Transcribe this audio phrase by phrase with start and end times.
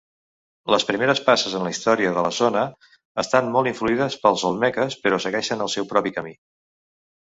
[0.75, 2.65] Les primeres passes en la història de la zona
[3.27, 6.39] estan molt influïdes pels olmeques, però segueixen el seu propi camí.